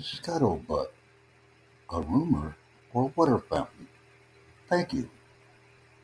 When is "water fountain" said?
3.16-3.88